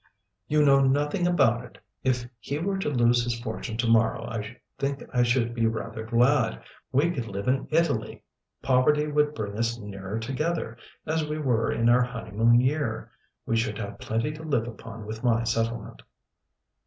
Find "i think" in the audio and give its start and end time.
4.25-5.03